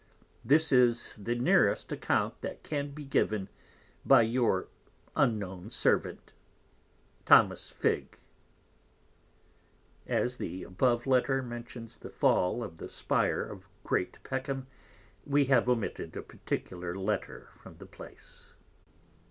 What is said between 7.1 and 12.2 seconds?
Tho. Figg. As the above Letter mentions the